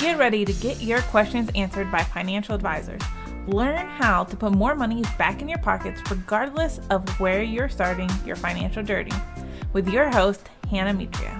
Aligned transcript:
Get 0.00 0.18
ready 0.18 0.44
to 0.44 0.52
get 0.52 0.82
your 0.82 1.00
questions 1.02 1.50
answered 1.54 1.90
by 1.90 2.02
financial 2.02 2.54
advisors. 2.54 3.00
Learn 3.46 3.86
how 3.86 4.24
to 4.24 4.36
put 4.36 4.52
more 4.52 4.74
money 4.74 5.02
back 5.16 5.40
in 5.40 5.48
your 5.48 5.58
pockets 5.58 6.02
regardless 6.10 6.80
of 6.90 7.08
where 7.18 7.42
you're 7.42 7.70
starting 7.70 8.10
your 8.24 8.36
financial 8.36 8.82
journey 8.82 9.12
with 9.72 9.88
your 9.88 10.10
host, 10.10 10.50
Hannah 10.70 10.92
Mitria. 10.92 11.34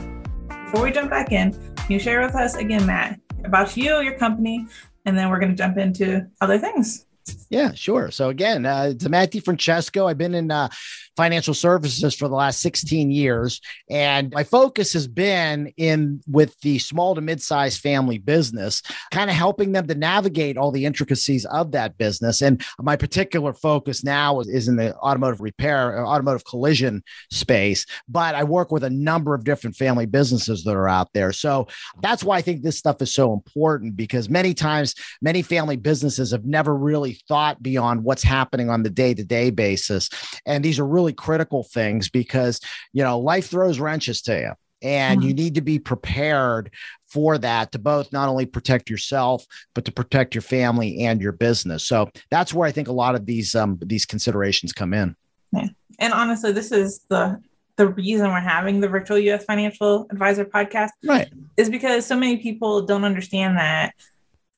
Before 0.64 0.84
we 0.84 0.90
jump 0.90 1.10
back 1.10 1.32
in, 1.32 1.52
can 1.52 1.92
you 1.92 1.98
share 1.98 2.22
with 2.22 2.34
us 2.34 2.54
again, 2.56 2.86
Matt, 2.86 3.20
about 3.44 3.76
you, 3.76 4.00
your 4.00 4.18
company, 4.18 4.66
and 5.04 5.18
then 5.18 5.28
we're 5.28 5.38
going 5.38 5.52
to 5.52 5.56
jump 5.56 5.76
into 5.76 6.26
other 6.40 6.58
things. 6.58 7.05
Yeah, 7.48 7.72
sure. 7.74 8.10
So 8.10 8.28
again, 8.28 8.66
uh, 8.66 8.88
it's 8.92 9.08
Matt. 9.08 9.34
I've 9.36 10.18
been 10.18 10.34
in 10.34 10.50
uh, 10.50 10.68
financial 11.16 11.54
services 11.54 12.14
for 12.14 12.28
the 12.28 12.34
last 12.34 12.60
16 12.60 13.10
years. 13.10 13.60
And 13.88 14.32
my 14.32 14.44
focus 14.44 14.92
has 14.92 15.08
been 15.08 15.72
in 15.76 16.20
with 16.26 16.58
the 16.60 16.78
small 16.78 17.14
to 17.14 17.20
mid-sized 17.20 17.80
family 17.80 18.18
business, 18.18 18.82
kind 19.10 19.30
of 19.30 19.36
helping 19.36 19.72
them 19.72 19.86
to 19.86 19.94
navigate 19.94 20.56
all 20.56 20.70
the 20.70 20.84
intricacies 20.84 21.44
of 21.46 21.72
that 21.72 21.96
business. 21.96 22.42
And 22.42 22.64
my 22.80 22.96
particular 22.96 23.52
focus 23.54 24.04
now 24.04 24.40
is, 24.40 24.48
is 24.48 24.68
in 24.68 24.76
the 24.76 24.94
automotive 24.96 25.40
repair, 25.40 26.04
uh, 26.04 26.08
automotive 26.08 26.44
collision 26.44 27.02
space. 27.30 27.86
But 28.08 28.34
I 28.34 28.44
work 28.44 28.70
with 28.70 28.84
a 28.84 28.90
number 28.90 29.34
of 29.34 29.44
different 29.44 29.76
family 29.76 30.06
businesses 30.06 30.64
that 30.64 30.76
are 30.76 30.88
out 30.88 31.12
there. 31.14 31.32
So 31.32 31.66
that's 32.02 32.22
why 32.22 32.36
I 32.36 32.42
think 32.42 32.62
this 32.62 32.78
stuff 32.78 33.00
is 33.00 33.14
so 33.14 33.32
important 33.32 33.96
because 33.96 34.28
many 34.28 34.52
times, 34.52 34.94
many 35.22 35.42
family 35.42 35.76
businesses 35.76 36.32
have 36.32 36.44
never 36.44 36.76
really 36.76 37.18
thought 37.28 37.35
beyond 37.62 38.04
what's 38.04 38.22
happening 38.22 38.70
on 38.70 38.82
the 38.82 38.90
day-to-day 38.90 39.50
basis. 39.50 40.10
And 40.44 40.64
these 40.64 40.78
are 40.78 40.86
really 40.86 41.12
critical 41.12 41.64
things 41.64 42.08
because, 42.08 42.60
you 42.92 43.02
know, 43.02 43.18
life 43.18 43.48
throws 43.48 43.78
wrenches 43.78 44.22
to 44.22 44.38
you 44.38 44.52
and 44.82 45.20
mm-hmm. 45.20 45.28
you 45.28 45.34
need 45.34 45.54
to 45.54 45.60
be 45.60 45.78
prepared 45.78 46.70
for 47.06 47.38
that 47.38 47.72
to 47.72 47.78
both 47.78 48.12
not 48.12 48.28
only 48.28 48.46
protect 48.46 48.90
yourself 48.90 49.46
but 49.74 49.84
to 49.84 49.92
protect 49.92 50.34
your 50.34 50.42
family 50.42 51.04
and 51.04 51.20
your 51.20 51.32
business 51.32 51.84
so 51.84 52.08
that's 52.30 52.52
where 52.52 52.68
i 52.68 52.72
think 52.72 52.88
a 52.88 52.92
lot 52.92 53.14
of 53.14 53.26
these 53.26 53.54
um 53.54 53.78
these 53.82 54.04
considerations 54.04 54.72
come 54.72 54.92
in 54.92 55.16
yeah. 55.52 55.66
and 55.98 56.12
honestly 56.12 56.52
this 56.52 56.72
is 56.72 57.00
the 57.08 57.40
the 57.76 57.88
reason 57.88 58.30
we're 58.30 58.40
having 58.40 58.80
the 58.80 58.88
virtual 58.88 59.18
us 59.18 59.44
financial 59.44 60.06
advisor 60.10 60.44
podcast 60.44 60.90
right 61.04 61.32
is 61.56 61.70
because 61.70 62.04
so 62.04 62.16
many 62.16 62.36
people 62.38 62.82
don't 62.82 63.04
understand 63.04 63.56
that 63.56 63.94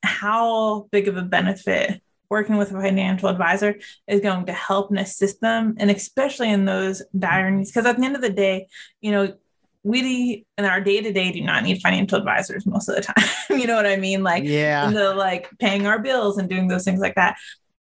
how 0.02 0.86
big 0.90 1.08
of 1.08 1.16
a 1.16 1.22
benefit 1.22 2.00
working 2.30 2.56
with 2.56 2.70
a 2.70 2.80
financial 2.80 3.28
advisor 3.28 3.78
is 4.06 4.20
going 4.20 4.46
to 4.46 4.52
help 4.52 4.90
and 4.90 4.98
assist 4.98 5.40
them 5.40 5.74
and 5.78 5.90
especially 5.90 6.50
in 6.50 6.64
those 6.64 7.02
dire 7.18 7.50
needs. 7.50 7.70
Because 7.70 7.86
at 7.86 7.96
the 7.96 8.04
end 8.04 8.16
of 8.16 8.22
the 8.22 8.30
day 8.30 8.66
you 9.00 9.10
know 9.10 9.32
we 9.84 10.44
in 10.56 10.64
our 10.64 10.80
day 10.80 11.00
to 11.00 11.12
day 11.12 11.32
do 11.32 11.42
not 11.42 11.62
need 11.62 11.80
financial 11.80 12.18
advisors 12.18 12.66
most 12.66 12.88
of 12.88 12.96
the 12.96 13.02
time. 13.02 13.24
You 13.50 13.66
know 13.66 13.76
what 13.76 13.86
i 13.86 13.96
mean? 13.96 14.22
Like 14.22 14.44
yeah. 14.44 14.90
the 14.90 15.14
like 15.14 15.48
paying 15.58 15.86
our 15.86 15.98
bills 15.98 16.38
and 16.38 16.48
doing 16.48 16.68
those 16.68 16.84
things 16.84 17.00
like 17.00 17.14
that. 17.14 17.36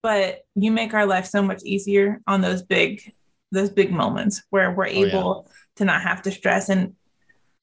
But 0.03 0.43
you 0.55 0.71
make 0.71 0.93
our 0.93 1.07
life 1.07 1.27
so 1.27 1.43
much 1.43 1.63
easier 1.65 2.21
on 2.27 2.43
those 2.43 2.63
big 2.63 3.13
those 3.51 3.71
big 3.71 3.91
moments 3.91 4.43
where 4.51 4.71
we're 4.73 4.87
able 4.87 5.29
oh, 5.29 5.45
yeah. 5.47 5.53
to 5.77 5.85
not 5.85 6.03
have 6.03 6.23
to 6.23 6.31
stress 6.31 6.69
and 6.69 6.95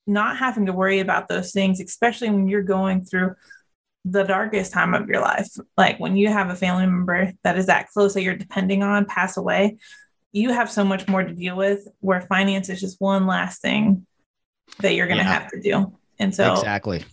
not 0.07 0.37
having 0.37 0.65
to 0.65 0.73
worry 0.73 0.99
about 0.99 1.27
those 1.27 1.51
things 1.51 1.79
especially 1.79 2.29
when 2.29 2.47
you're 2.47 2.63
going 2.63 3.03
through 3.05 3.35
the 4.05 4.23
darkest 4.23 4.73
time 4.73 4.93
of 4.93 5.07
your 5.07 5.21
life. 5.21 5.47
Like 5.77 5.99
when 5.99 6.15
you 6.15 6.29
have 6.29 6.49
a 6.49 6.55
family 6.55 6.85
member 6.85 7.31
that 7.43 7.57
is 7.57 7.67
that 7.67 7.89
close 7.89 8.13
that 8.13 8.23
you're 8.23 8.35
depending 8.35 8.83
on 8.83 9.05
pass 9.05 9.37
away, 9.37 9.77
you 10.31 10.51
have 10.51 10.71
so 10.71 10.83
much 10.83 11.07
more 11.07 11.23
to 11.23 11.33
deal 11.33 11.55
with 11.55 11.87
where 11.99 12.21
finance 12.21 12.69
is 12.69 12.79
just 12.79 12.99
one 12.99 13.27
last 13.27 13.61
thing 13.61 14.05
that 14.79 14.95
you're 14.95 15.07
going 15.07 15.19
to 15.19 15.23
yeah. 15.23 15.33
have 15.33 15.51
to 15.51 15.61
do. 15.61 15.97
And 16.19 16.33
so 16.33 16.53
exactly. 16.53 17.03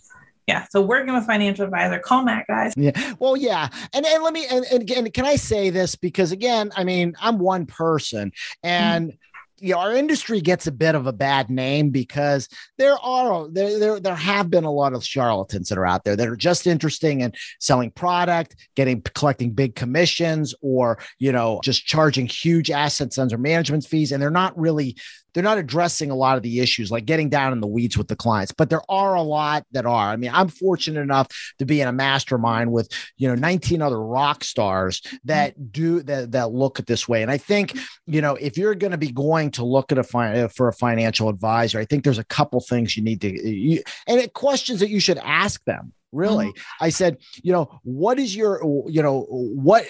Yeah. 0.47 0.65
So 0.71 0.81
working 0.81 1.13
with 1.13 1.27
financial 1.27 1.65
advisor, 1.65 1.99
call 1.99 2.23
Matt 2.23 2.47
guys. 2.47 2.73
Yeah. 2.75 3.13
Well, 3.19 3.37
yeah. 3.37 3.67
And 3.93 4.03
and 4.03 4.23
let 4.23 4.33
me 4.33 4.47
and, 4.49 4.65
and 4.65 4.81
again, 4.81 5.11
can 5.11 5.25
I 5.25 5.35
say 5.35 5.69
this? 5.69 5.95
Because 5.95 6.31
again, 6.31 6.71
I 6.75 6.83
mean, 6.83 7.13
I'm 7.21 7.37
one 7.37 7.67
person 7.67 8.31
and 8.63 9.09
mm-hmm 9.09 9.15
you 9.61 9.73
know, 9.73 9.79
our 9.79 9.93
industry 9.93 10.41
gets 10.41 10.67
a 10.67 10.71
bit 10.71 10.95
of 10.95 11.07
a 11.07 11.13
bad 11.13 11.49
name 11.49 11.89
because 11.89 12.47
there 12.77 12.97
are 12.99 13.47
there, 13.49 13.79
there 13.79 13.99
there 13.99 14.15
have 14.15 14.49
been 14.49 14.63
a 14.63 14.71
lot 14.71 14.93
of 14.93 15.03
charlatans 15.03 15.69
that 15.69 15.77
are 15.77 15.85
out 15.85 16.03
there 16.03 16.15
that 16.15 16.27
are 16.27 16.35
just 16.35 16.67
interesting 16.67 17.21
in 17.21 17.33
selling 17.59 17.91
product, 17.91 18.55
getting 18.75 19.01
collecting 19.01 19.51
big 19.51 19.75
commissions, 19.75 20.53
or 20.61 20.99
you 21.17 21.31
know, 21.31 21.59
just 21.63 21.85
charging 21.85 22.27
huge 22.27 22.71
assets 22.71 23.17
under 23.17 23.37
management 23.37 23.85
fees, 23.85 24.11
and 24.11 24.21
they're 24.21 24.29
not 24.29 24.57
really 24.57 24.95
they're 25.33 25.43
not 25.43 25.57
addressing 25.57 26.11
a 26.11 26.15
lot 26.15 26.37
of 26.37 26.43
the 26.43 26.59
issues 26.59 26.91
like 26.91 27.05
getting 27.05 27.29
down 27.29 27.53
in 27.53 27.59
the 27.59 27.67
weeds 27.67 27.97
with 27.97 28.07
the 28.07 28.15
clients 28.15 28.51
but 28.51 28.69
there 28.69 28.81
are 28.89 29.15
a 29.15 29.21
lot 29.21 29.65
that 29.71 29.85
are. 29.85 30.09
I 30.09 30.15
mean 30.15 30.31
i'm 30.33 30.47
fortunate 30.47 31.01
enough 31.01 31.27
to 31.59 31.65
be 31.65 31.81
in 31.81 31.87
a 31.87 31.91
mastermind 31.91 32.71
with 32.71 32.89
you 33.17 33.27
know 33.27 33.35
19 33.35 33.81
other 33.81 34.01
rock 34.01 34.43
stars 34.43 35.01
that 35.25 35.71
do 35.71 36.01
that 36.03 36.31
that 36.31 36.51
look 36.51 36.79
at 36.79 36.87
this 36.87 37.07
way. 37.07 37.21
And 37.21 37.31
i 37.31 37.37
think 37.37 37.77
you 38.05 38.21
know 38.21 38.35
if 38.35 38.57
you're 38.57 38.75
going 38.75 38.91
to 38.91 38.97
be 38.97 39.11
going 39.11 39.51
to 39.51 39.65
look 39.65 39.91
at 39.91 39.97
a 39.97 40.03
fi- 40.03 40.41
uh, 40.41 40.47
for 40.47 40.67
a 40.67 40.73
financial 40.73 41.29
advisor 41.29 41.79
i 41.79 41.85
think 41.85 42.03
there's 42.03 42.17
a 42.17 42.23
couple 42.23 42.59
things 42.61 42.95
you 42.95 43.03
need 43.03 43.21
to 43.21 43.49
you, 43.49 43.81
and 44.07 44.19
it, 44.19 44.33
questions 44.33 44.79
that 44.79 44.89
you 44.89 44.99
should 44.99 45.17
ask 45.19 45.63
them 45.65 45.93
really? 46.11 46.47
Mm-hmm. 46.47 46.83
i 46.85 46.89
said 46.89 47.17
you 47.43 47.51
know 47.51 47.79
what 47.83 48.19
is 48.19 48.35
your 48.35 48.61
you 48.87 49.01
know 49.01 49.25
what 49.29 49.85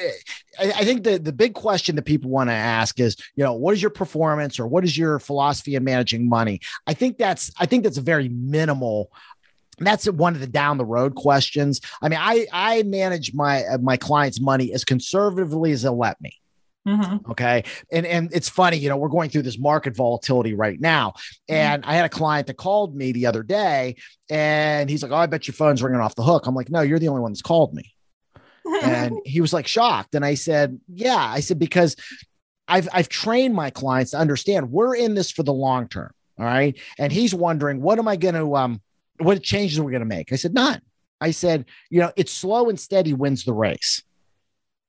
I, 0.59 0.71
I 0.77 0.83
think 0.83 1.03
the, 1.03 1.17
the 1.17 1.33
big 1.33 1.53
question 1.53 1.95
that 1.95 2.03
people 2.03 2.29
want 2.29 2.49
to 2.49 2.53
ask 2.53 2.99
is 2.99 3.15
you 3.35 3.43
know 3.43 3.53
what 3.53 3.73
is 3.73 3.81
your 3.81 3.91
performance 3.91 4.59
or 4.59 4.67
what 4.67 4.83
is 4.83 4.97
your 4.97 5.19
philosophy 5.19 5.75
of 5.75 5.83
managing 5.83 6.27
money? 6.27 6.59
I 6.87 6.93
think 6.93 7.17
that's 7.17 7.51
i 7.59 7.65
think 7.65 7.83
that's 7.83 7.97
a 7.97 8.01
very 8.01 8.29
minimal. 8.29 9.11
That's 9.81 10.09
one 10.09 10.35
of 10.35 10.41
the 10.41 10.47
down 10.47 10.77
the 10.77 10.85
road 10.85 11.15
questions. 11.15 11.79
I 12.01 12.09
mean 12.09 12.19
i 12.21 12.47
i 12.51 12.83
manage 12.83 13.33
my 13.33 13.63
my 13.81 13.97
clients 13.97 14.41
money 14.41 14.73
as 14.73 14.83
conservatively 14.83 15.71
as 15.71 15.83
they'll 15.83 15.97
let 15.97 16.19
me 16.21 16.39
Mm-hmm. 16.89 17.31
Okay. 17.31 17.63
And 17.91 18.05
and 18.05 18.33
it's 18.33 18.49
funny, 18.49 18.77
you 18.77 18.89
know, 18.89 18.97
we're 18.97 19.09
going 19.09 19.29
through 19.29 19.43
this 19.43 19.59
market 19.59 19.95
volatility 19.95 20.53
right 20.53 20.79
now. 20.79 21.09
Mm-hmm. 21.09 21.55
And 21.55 21.83
mm-hmm. 21.83 21.91
I 21.91 21.95
had 21.95 22.05
a 22.05 22.09
client 22.09 22.47
that 22.47 22.55
called 22.55 22.95
me 22.95 23.11
the 23.11 23.27
other 23.27 23.43
day 23.43 23.95
and 24.29 24.89
he's 24.89 25.03
like, 25.03 25.11
Oh, 25.11 25.15
I 25.15 25.27
bet 25.27 25.47
your 25.47 25.53
phone's 25.53 25.83
ringing 25.83 26.01
off 26.01 26.15
the 26.15 26.23
hook. 26.23 26.47
I'm 26.47 26.55
like, 26.55 26.69
No, 26.69 26.81
you're 26.81 26.99
the 26.99 27.09
only 27.09 27.21
one 27.21 27.31
that's 27.31 27.41
called 27.41 27.73
me. 27.73 27.93
and 28.83 29.19
he 29.25 29.41
was 29.41 29.53
like 29.53 29.67
shocked. 29.67 30.15
And 30.15 30.25
I 30.25 30.33
said, 30.33 30.79
Yeah. 30.87 31.17
I 31.17 31.41
said, 31.41 31.59
because 31.59 31.95
I've 32.67 32.89
I've 32.93 33.09
trained 33.09 33.55
my 33.55 33.69
clients 33.69 34.11
to 34.11 34.17
understand 34.17 34.71
we're 34.71 34.95
in 34.95 35.15
this 35.15 35.31
for 35.31 35.43
the 35.43 35.53
long 35.53 35.87
term. 35.87 36.11
All 36.39 36.45
right. 36.45 36.77
And 36.97 37.11
he's 37.11 37.35
wondering, 37.35 37.81
what 37.81 37.99
am 37.99 38.07
I 38.07 38.15
going 38.15 38.35
to 38.35 38.55
um 38.55 38.81
what 39.17 39.43
changes 39.43 39.79
we're 39.79 39.87
we 39.87 39.91
going 39.91 40.01
to 40.01 40.05
make? 40.05 40.31
I 40.31 40.37
said, 40.37 40.53
none. 40.53 40.81
I 41.21 41.31
said, 41.31 41.65
you 41.89 41.99
know, 41.99 42.13
it's 42.15 42.31
slow 42.31 42.69
and 42.69 42.79
steady 42.79 43.13
wins 43.13 43.43
the 43.43 43.53
race. 43.53 44.01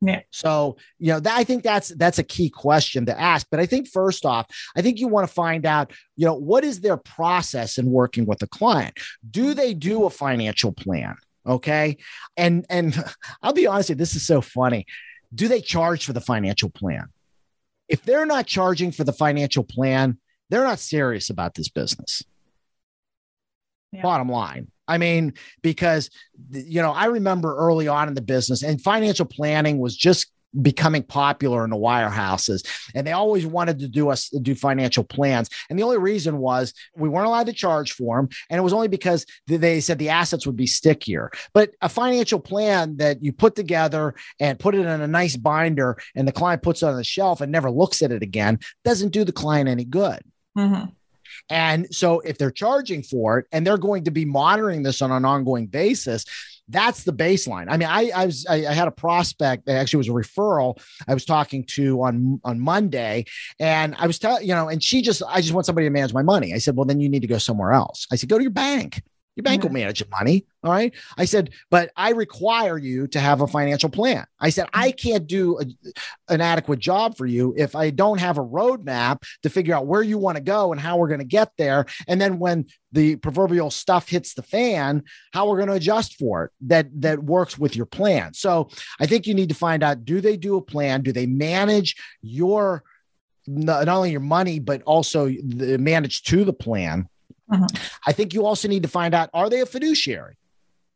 Yeah. 0.01 0.21
So, 0.31 0.77
you 0.99 1.13
know, 1.13 1.21
that, 1.21 1.37
I 1.37 1.45
think 1.45 1.63
that's 1.63 1.89
that's 1.91 2.19
a 2.19 2.25
key 2.25 2.49
question 2.49 3.07
to 3.07 3.21
ask. 3.21 3.47
But 3.51 3.61
I 3.61 3.67
think 3.67 3.89
first 3.89 4.25
off, 4.25 4.47
I 4.75 4.83
think 4.83 4.99
you 4.99 5.09
want 5.09 5.29
to 5.29 5.33
find 5.33 5.67
out, 5.67 5.93
you 6.17 6.25
know, 6.25 6.35
what 6.35 6.65
is 6.65 6.81
their 6.81 6.97
process 6.97 7.77
in 7.77 7.91
working 7.91 8.25
with 8.25 8.43
a 8.43 8.47
client? 8.47 8.99
Do 9.31 9.53
they 9.53 9.75
do 9.75 10.05
a 10.05 10.11
financial 10.11 10.73
plan? 10.73 11.17
Okay. 11.47 11.99
And 12.37 12.65
and 12.71 13.03
I'll 13.43 13.53
be 13.53 13.67
honest, 13.67 13.91
you, 13.91 13.95
this 13.95 14.17
is 14.17 14.27
so 14.27 14.41
funny. 14.41 14.87
Do 15.35 15.49
they 15.49 15.61
charge 15.61 16.07
for 16.07 16.13
the 16.13 16.21
financial 16.21 16.71
plan? 16.71 17.09
If 17.89 18.03
they're 18.03 18.27
not 18.27 18.47
charging 18.47 18.93
for 18.93 19.05
the 19.05 19.13
financial 19.13 19.65
plan, 19.65 20.19
they're 20.49 20.65
not 20.65 20.79
serious 20.79 21.29
about 21.29 21.55
this 21.55 21.69
business. 21.69 22.23
Yeah. 23.93 24.03
Bottom 24.03 24.29
line. 24.29 24.69
I 24.87 24.99
mean, 24.99 25.35
because, 25.63 26.11
you 26.51 26.83
know, 26.83 26.93
I 26.93 27.07
remember 27.07 27.57
early 27.57 27.89
on 27.89 28.09
in 28.09 28.15
the 28.15 28.23
business 28.23 28.63
and 28.63 28.81
financial 28.81 29.27
planning 29.27 29.79
was 29.79 29.97
just 29.97 30.31
becoming 30.63 31.03
popular 31.03 31.63
in 31.65 31.71
the 31.71 31.77
wirehouses 31.77 32.67
and 32.95 33.07
they 33.07 33.13
always 33.13 33.47
wanted 33.47 33.79
to 33.79 33.89
do 33.89 34.09
us 34.09 34.29
do 34.43 34.55
financial 34.55 35.05
plans 35.05 35.49
and 35.69 35.79
the 35.79 35.83
only 35.83 35.99
reason 35.99 36.39
was 36.39 36.75
we 36.97 37.09
weren't 37.09 37.27
allowed 37.27 37.47
to 37.47 37.53
charge 37.53 37.93
for 37.93 38.17
them 38.17 38.29
and 38.49 38.59
it 38.59 38.63
was 38.63 38.73
only 38.73 38.89
because 38.89 39.25
they 39.47 39.81
said 39.81 39.99
the 39.99 40.09
assets 40.09 40.47
would 40.47 40.57
be 40.57 40.67
stickier 40.67 41.31
but 41.55 41.71
a 41.83 41.89
financial 41.89 42.41
plan 42.41 42.97
that 42.97 43.23
you 43.23 43.33
put 43.33 43.55
together 43.55 44.13
and 44.41 44.59
put 44.59 44.75
it 44.75 44.81
in 44.81 45.01
a 45.01 45.07
nice 45.07 45.37
binder 45.37 45.97
and 46.17 46.27
the 46.27 46.33
client 46.33 46.63
puts 46.63 46.83
it 46.83 46.87
on 46.87 46.97
the 46.97 47.05
shelf 47.05 47.41
and 47.41 47.53
never 47.53 47.71
looks 47.71 48.03
at 48.03 48.11
it 48.11 48.23
again 48.23 48.59
doesn't 48.85 49.13
do 49.13 49.23
the 49.23 49.33
client 49.33 49.69
any 49.69 49.85
good 49.85 50.21
mm-hmm. 50.59 50.87
And 51.49 51.93
so 51.95 52.21
if 52.21 52.39
they're 52.39 52.51
charging 52.51 53.03
for 53.03 53.39
it 53.39 53.47
and 53.53 53.67
they're 53.67 53.79
going 53.79 54.05
to 54.05 54.11
be 54.11 54.25
monitoring 54.25 54.83
this 54.83 55.03
on 55.03 55.11
an 55.11 55.25
ongoing 55.25 55.67
basis, 55.67 56.25
that's 56.69 57.03
the 57.03 57.13
baseline. 57.13 57.67
I 57.69 57.77
mean, 57.77 57.89
I, 57.89 58.11
I 58.15 58.27
was 58.27 58.47
I, 58.49 58.67
I 58.67 58.73
had 58.73 58.89
a 58.89 58.93
prospect 58.93 59.67
that 59.67 59.77
actually 59.77 59.99
was 59.99 60.09
a 60.09 60.13
referral 60.13 60.81
I 61.09 61.15
was 61.15 61.25
talking 61.25 61.65
to 61.71 62.03
on 62.03 62.41
on 62.45 62.61
Monday, 62.61 63.25
and 63.59 63.95
I 63.99 64.07
was 64.07 64.19
telling 64.19 64.47
you 64.47 64.55
know, 64.55 64.69
and 64.69 64.83
she 64.83 65.03
just 65.03 65.23
I 65.29 65.41
just 65.41 65.53
want 65.53 65.67
somebody 65.67 65.87
to 65.87 65.91
manage 65.91 66.15
my 66.15 66.23
money. 66.23 66.55
I 66.55 66.59
said, 66.59 66.77
well, 66.77 66.87
then 66.87 67.01
you 67.01 67.09
need 67.09 67.23
to 67.23 67.27
go 67.27 67.39
somewhere 67.39 67.73
else. 67.73 68.07
I 68.13 68.17
said, 68.17 68.29
go 68.29 68.39
to 68.39 68.43
your 68.43 68.53
bank 68.53 69.03
Your 69.41 69.53
bank 69.53 69.63
will 69.63 69.71
manage 69.71 70.01
your 70.01 70.09
money. 70.11 70.45
All 70.63 70.71
right. 70.71 70.93
I 71.17 71.25
said, 71.25 71.51
but 71.71 71.91
I 71.97 72.11
require 72.11 72.77
you 72.77 73.07
to 73.09 73.21
have 73.21 73.41
a 73.41 73.47
financial 73.47 73.89
plan. 73.89 74.27
I 74.39 74.51
said, 74.51 74.69
I 74.75 74.91
mm-hmm. 74.91 75.09
can't 75.09 75.27
do 75.27 75.59
a, 75.59 75.65
an 76.29 76.43
adequate 76.43 76.79
job 76.79 77.17
for 77.17 77.25
you 77.25 77.55
if 77.57 77.75
I 77.75 77.89
don't 77.89 78.21
have 78.21 78.37
a 78.37 78.45
roadmap 78.45 79.23
to 79.43 79.49
figure 79.49 79.75
out 79.75 79.87
where 79.87 80.03
you 80.03 80.19
want 80.19 80.37
to 80.37 80.43
go 80.43 80.73
and 80.73 80.81
how 80.81 80.99
we're 80.99 81.09
going 81.09 81.21
to 81.21 81.25
get 81.25 81.53
there. 81.57 81.87
And 82.07 82.21
then 82.21 82.39
when 82.39 82.67
the 82.93 83.17
proverbial 83.17 83.71
stuff 83.71 84.11
hits 84.11 84.35
the 84.35 84.43
fan, 84.43 85.05
how 85.33 85.49
we're 85.49 85.57
going 85.57 85.69
to 85.69 85.75
adjust 85.75 86.19
for 86.19 86.45
it 86.45 86.51
that 86.63 86.89
that 87.01 87.23
works 87.23 87.59
with 87.59 87.75
your 87.75 87.87
plan. 87.87 88.35
So 88.35 88.69
I 89.01 89.07
think 89.07 89.27
you 89.27 89.33
need 89.33 89.49
to 89.49 89.55
find 89.55 89.83
out 89.83 90.05
do 90.05 90.21
they 90.21 90.37
do 90.37 90.57
a 90.57 90.63
plan? 90.63 91.01
Do 91.01 91.13
they 91.13 91.25
manage 91.25 91.97
your 92.21 92.83
not 93.47 93.89
only 93.89 94.11
your 94.11 94.21
money, 94.21 94.59
but 94.59 94.83
also 94.83 95.29
the 95.29 95.79
manage 95.79 96.25
to 96.25 96.45
the 96.45 96.53
plan? 96.53 97.09
Mm-hmm. 97.51 97.77
I 98.07 98.13
think 98.13 98.35
you 98.35 98.47
also 98.47 98.69
need 98.69 98.83
to 98.83 98.89
find 98.89 99.15
out 99.15 99.31
are 99.35 99.49
they 99.49 99.61
a 99.61 99.67
fiduciary? 99.67 100.37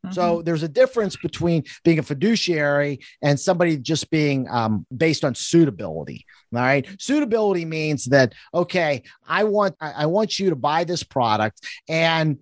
Mm-hmm. 0.05 0.13
So 0.13 0.41
there's 0.41 0.63
a 0.63 0.67
difference 0.67 1.15
between 1.15 1.63
being 1.83 1.99
a 1.99 2.03
fiduciary 2.03 2.99
and 3.21 3.39
somebody 3.39 3.77
just 3.77 4.09
being 4.09 4.47
um, 4.49 4.85
based 4.95 5.25
on 5.25 5.35
suitability. 5.35 6.25
All 6.53 6.61
right, 6.61 6.87
suitability 6.99 7.65
means 7.65 8.05
that 8.05 8.33
okay, 8.53 9.03
I 9.27 9.43
want 9.43 9.75
I 9.81 10.05
want 10.05 10.39
you 10.39 10.51
to 10.51 10.55
buy 10.55 10.83
this 10.83 11.03
product 11.03 11.65
and 11.89 12.37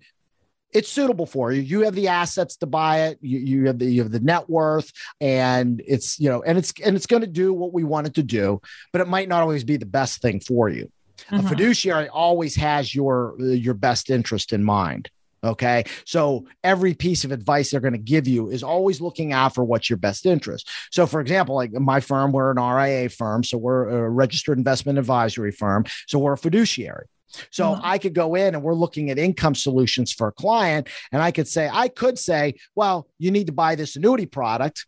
it's 0.74 0.88
suitable 0.88 1.24
for 1.24 1.52
you. 1.52 1.62
You 1.62 1.82
have 1.82 1.94
the 1.94 2.08
assets 2.08 2.56
to 2.56 2.66
buy 2.66 3.02
it. 3.02 3.18
You, 3.22 3.38
you 3.38 3.66
have 3.68 3.78
the 3.78 3.86
you 3.86 4.02
have 4.02 4.10
the 4.10 4.20
net 4.20 4.50
worth, 4.50 4.92
and 5.20 5.80
it's 5.86 6.18
you 6.18 6.28
know, 6.28 6.42
and 6.42 6.58
it's 6.58 6.72
and 6.84 6.96
it's 6.96 7.06
going 7.06 7.22
to 7.22 7.28
do 7.28 7.54
what 7.54 7.72
we 7.72 7.84
want 7.84 8.08
it 8.08 8.14
to 8.14 8.24
do, 8.24 8.60
but 8.92 9.00
it 9.00 9.08
might 9.08 9.28
not 9.28 9.40
always 9.40 9.62
be 9.62 9.76
the 9.76 9.86
best 9.86 10.20
thing 10.20 10.40
for 10.40 10.68
you. 10.68 10.90
Mm-hmm. 11.30 11.46
A 11.46 11.48
fiduciary 11.48 12.08
always 12.08 12.54
has 12.56 12.94
your 12.94 13.36
your 13.38 13.74
best 13.74 14.10
interest 14.10 14.52
in 14.52 14.64
mind. 14.64 15.10
Okay. 15.44 15.84
So 16.06 16.46
every 16.62 16.94
piece 16.94 17.24
of 17.24 17.30
advice 17.30 17.70
they're 17.70 17.80
going 17.80 17.92
to 17.92 17.98
give 17.98 18.26
you 18.26 18.48
is 18.48 18.62
always 18.62 19.00
looking 19.00 19.32
out 19.32 19.54
for 19.54 19.62
what's 19.62 19.90
your 19.90 19.98
best 19.98 20.24
interest. 20.24 20.70
So, 20.90 21.06
for 21.06 21.20
example, 21.20 21.54
like 21.54 21.72
my 21.72 22.00
firm, 22.00 22.32
we're 22.32 22.50
an 22.50 22.56
RIA 22.56 23.10
firm. 23.10 23.44
So 23.44 23.58
we're 23.58 23.88
a 23.88 24.08
registered 24.08 24.56
investment 24.56 24.98
advisory 24.98 25.52
firm. 25.52 25.84
So 26.06 26.18
we're 26.18 26.32
a 26.32 26.38
fiduciary. 26.38 27.06
So 27.50 27.72
mm-hmm. 27.72 27.80
I 27.84 27.98
could 27.98 28.14
go 28.14 28.34
in 28.36 28.54
and 28.54 28.62
we're 28.62 28.74
looking 28.74 29.10
at 29.10 29.18
income 29.18 29.54
solutions 29.54 30.12
for 30.12 30.28
a 30.28 30.32
client. 30.32 30.88
And 31.12 31.20
I 31.20 31.30
could 31.30 31.48
say, 31.48 31.68
I 31.70 31.88
could 31.88 32.18
say, 32.18 32.54
well, 32.74 33.08
you 33.18 33.30
need 33.30 33.48
to 33.48 33.52
buy 33.52 33.74
this 33.74 33.96
annuity 33.96 34.26
product 34.26 34.86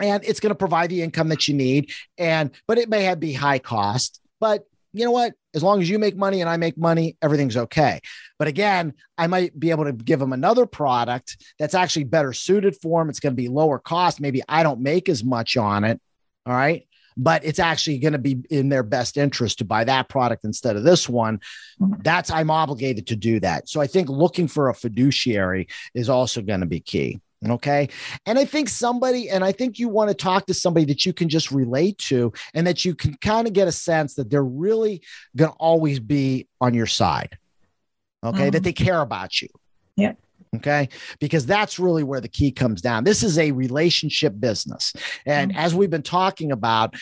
and 0.00 0.24
it's 0.24 0.40
going 0.40 0.50
to 0.50 0.56
provide 0.56 0.90
the 0.90 1.02
income 1.02 1.28
that 1.28 1.48
you 1.48 1.54
need. 1.54 1.92
And, 2.16 2.50
but 2.66 2.78
it 2.78 2.88
may 2.88 3.04
have 3.04 3.20
be 3.20 3.32
high 3.32 3.58
cost, 3.58 4.20
but 4.40 4.66
you 4.92 5.04
know 5.04 5.10
what? 5.10 5.34
As 5.54 5.62
long 5.62 5.80
as 5.80 5.88
you 5.88 5.98
make 5.98 6.16
money 6.16 6.40
and 6.40 6.48
I 6.48 6.56
make 6.56 6.78
money, 6.78 7.16
everything's 7.22 7.56
okay. 7.56 8.00
But 8.38 8.48
again, 8.48 8.94
I 9.16 9.26
might 9.26 9.58
be 9.58 9.70
able 9.70 9.84
to 9.84 9.92
give 9.92 10.20
them 10.20 10.32
another 10.32 10.66
product 10.66 11.36
that's 11.58 11.74
actually 11.74 12.04
better 12.04 12.32
suited 12.32 12.76
for 12.80 13.00
them. 13.00 13.10
It's 13.10 13.20
going 13.20 13.34
to 13.34 13.42
be 13.42 13.48
lower 13.48 13.78
cost. 13.78 14.20
Maybe 14.20 14.42
I 14.48 14.62
don't 14.62 14.80
make 14.80 15.08
as 15.08 15.24
much 15.24 15.56
on 15.56 15.84
it. 15.84 16.00
All 16.46 16.54
right. 16.54 16.86
But 17.16 17.44
it's 17.44 17.58
actually 17.58 17.98
going 17.98 18.12
to 18.12 18.18
be 18.18 18.38
in 18.48 18.68
their 18.68 18.84
best 18.84 19.16
interest 19.16 19.58
to 19.58 19.64
buy 19.64 19.84
that 19.84 20.08
product 20.08 20.44
instead 20.44 20.76
of 20.76 20.84
this 20.84 21.08
one. 21.08 21.40
That's 21.80 22.30
I'm 22.30 22.50
obligated 22.50 23.08
to 23.08 23.16
do 23.16 23.40
that. 23.40 23.68
So 23.68 23.80
I 23.80 23.88
think 23.88 24.08
looking 24.08 24.46
for 24.46 24.68
a 24.68 24.74
fiduciary 24.74 25.68
is 25.94 26.08
also 26.08 26.42
going 26.42 26.60
to 26.60 26.66
be 26.66 26.80
key. 26.80 27.20
Okay. 27.46 27.88
And 28.26 28.38
I 28.38 28.44
think 28.44 28.68
somebody, 28.68 29.30
and 29.30 29.44
I 29.44 29.52
think 29.52 29.78
you 29.78 29.88
want 29.88 30.10
to 30.10 30.14
talk 30.14 30.46
to 30.46 30.54
somebody 30.54 30.86
that 30.86 31.06
you 31.06 31.12
can 31.12 31.28
just 31.28 31.52
relate 31.52 31.98
to 31.98 32.32
and 32.52 32.66
that 32.66 32.84
you 32.84 32.94
can 32.94 33.14
kind 33.18 33.46
of 33.46 33.52
get 33.52 33.68
a 33.68 33.72
sense 33.72 34.14
that 34.14 34.28
they're 34.28 34.42
really 34.42 35.02
going 35.36 35.52
to 35.52 35.56
always 35.58 36.00
be 36.00 36.48
on 36.60 36.74
your 36.74 36.86
side. 36.86 37.38
Okay. 38.24 38.38
Mm-hmm. 38.38 38.50
That 38.50 38.64
they 38.64 38.72
care 38.72 39.00
about 39.00 39.40
you. 39.40 39.48
Yeah. 39.96 40.14
Okay. 40.56 40.88
Because 41.20 41.46
that's 41.46 41.78
really 41.78 42.02
where 42.02 42.20
the 42.20 42.28
key 42.28 42.50
comes 42.50 42.80
down. 42.80 43.04
This 43.04 43.22
is 43.22 43.38
a 43.38 43.52
relationship 43.52 44.34
business. 44.40 44.92
And 45.24 45.52
mm-hmm. 45.52 45.60
as 45.60 45.74
we've 45.74 45.90
been 45.90 46.02
talking 46.02 46.50
about, 46.50 46.96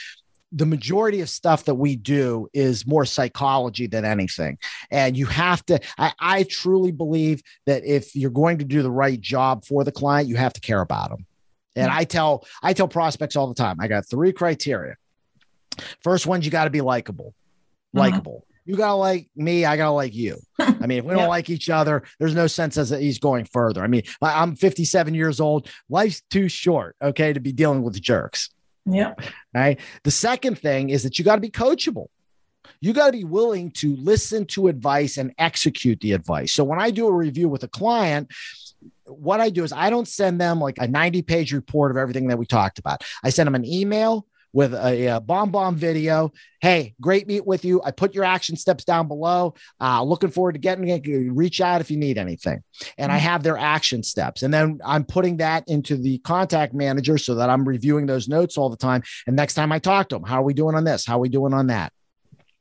the 0.53 0.67
majority 0.67 1.21
of 1.21 1.29
stuff 1.29 1.65
that 1.65 1.75
we 1.75 1.97
do 1.97 2.49
is 2.53 2.87
more 2.87 3.05
psychology 3.05 3.87
than 3.87 4.05
anything. 4.05 4.59
And 4.91 5.17
you 5.17 5.27
have 5.27 5.65
to, 5.67 5.81
I, 5.99 6.13
I, 6.21 6.43
truly 6.45 6.93
believe 6.93 7.43
that 7.67 7.85
if 7.85 8.15
you're 8.15 8.31
going 8.31 8.59
to 8.59 8.65
do 8.65 8.83
the 8.83 8.91
right 8.91 9.21
job 9.21 9.65
for 9.65 9.83
the 9.83 9.93
client, 9.93 10.29
you 10.29 10.37
have 10.37 10.53
to 10.53 10.61
care 10.61 10.81
about 10.81 11.11
them. 11.11 11.27
And 11.75 11.91
I 11.91 12.05
tell, 12.05 12.47
I 12.63 12.73
tell 12.73 12.89
prospects 12.89 13.37
all 13.37 13.49
the 13.49 13.55
time, 13.55 13.77
I 13.81 13.89
got 13.89 14.09
three 14.09 14.33
criteria. 14.33 14.95
First 16.03 16.27
one's 16.27 16.45
you 16.45 16.51
got 16.51 16.65
to 16.65 16.71
be 16.71 16.81
likable, 16.81 17.35
mm-hmm. 17.95 17.99
likable. 17.99 18.33
Mm-hmm. 18.33 18.71
You 18.71 18.77
got 18.77 18.89
to 18.89 18.95
like 18.95 19.29
me. 19.37 19.65
I 19.65 19.77
got 19.77 19.85
to 19.85 19.91
like 19.93 20.15
you. 20.15 20.39
I 20.59 20.87
mean, 20.87 20.99
if 20.99 21.05
we 21.05 21.15
don't 21.15 21.29
like 21.29 21.51
each 21.51 21.71
other, 21.71 22.03
there's 22.19 22.35
no 22.35 22.49
sense 22.49 22.77
as 22.77 22.91
he's 22.91 23.21
going 23.21 23.45
further. 23.45 23.83
I 23.83 23.87
mean, 23.87 24.03
I'm 24.21 24.57
57 24.57 25.15
years 25.15 25.39
old. 25.39 25.69
Life's 25.89 26.23
too 26.31 26.49
short, 26.49 26.97
okay, 27.01 27.33
to 27.33 27.39
be 27.39 27.53
dealing 27.53 27.83
with 27.83 28.01
jerks. 28.01 28.51
Yeah. 28.87 29.15
Right. 29.53 29.81
The 30.05 30.11
second 30.11 30.59
thing 30.59 30.91
is 30.91 31.03
that 31.03 31.19
you 31.19 31.25
got 31.25 31.35
to 31.35 31.41
be 31.41 31.51
coachable. 31.51 32.07
You 32.81 32.93
got 32.93 33.07
to 33.07 33.13
be 33.13 33.25
willing 33.25 33.71
to 33.73 33.97
listen 33.97 34.47
to 34.47 34.69
advice 34.69 35.19
and 35.19 35.33
execute 35.39 36.01
the 36.01 36.13
advice. 36.13 36.53
So 36.53 36.65
when 36.65 36.81
I 36.81 36.91
do 36.91 37.07
a 37.07 37.13
review 37.13 37.49
with 37.49 37.63
a 37.63 37.69
client, 37.69 38.31
what 39.05 39.41
I 39.41 39.51
do 39.51 39.65
is 39.65 39.73
I 39.73 39.91
don't 39.91 40.09
send 40.09 40.41
them 40.41 40.61
like 40.61 40.79
a 40.79 40.89
90 40.89 41.23
page 41.23 41.53
report 41.53 41.91
of 41.91 41.97
everything 41.97 42.29
that 42.29 42.39
we 42.39 42.47
talked 42.47 42.79
about. 42.79 43.05
I 43.23 43.31
send 43.31 43.47
them 43.47 43.55
an 43.55 43.65
email 43.65 44.27
with 44.57 44.73
a, 44.73 45.09
a 45.09 45.21
BombBomb 45.21 45.75
video. 45.75 46.33
Hey, 46.63 46.95
great 46.99 47.27
meet 47.27 47.47
with 47.47 47.63
you. 47.63 47.83
I 47.85 47.91
put 47.91 48.15
your 48.15 48.25
action 48.25 48.57
steps 48.57 48.85
down 48.85 49.07
below. 49.07 49.53
Uh, 49.79 50.03
looking 50.03 50.31
forward 50.31 50.53
to 50.53 50.59
getting 50.59 50.89
it. 50.89 51.07
Reach 51.07 51.61
out 51.61 51.83
if 51.83 51.91
you 51.91 51.99
need 51.99 52.17
anything. 52.17 52.63
And 52.97 53.13
I 53.13 53.17
mm-hmm. 53.17 53.27
have 53.27 53.43
their 53.43 53.59
action 53.59 54.03
steps. 54.03 54.43
And 54.43 54.55
then 54.55 54.81
I'm 54.83 55.05
putting 55.05 55.37
that 55.37 55.69
into 55.69 55.99
the 55.99 56.17
contact 56.21 56.73
manager 56.73 57.19
so 57.19 57.35
that 57.35 57.51
I'm 57.51 57.69
reviewing 57.69 58.07
those 58.07 58.29
notes 58.29 58.57
all 58.57 58.71
the 58.71 58.79
time. 58.79 59.03
And 59.27 59.37
next 59.37 59.55
time 59.55 59.73
I 59.73 59.79
talk 59.79 60.09
to 60.09 60.17
them, 60.17 60.25
how 60.25 60.41
are 60.41 60.45
we 60.45 60.55
doing 60.55 60.75
on 60.75 60.85
this? 60.85 61.05
How 61.05 61.19
are 61.19 61.21
we 61.21 61.29
doing 61.29 61.53
on 61.53 61.67
that? 61.67 61.93